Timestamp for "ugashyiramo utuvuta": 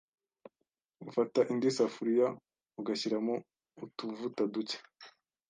2.79-4.41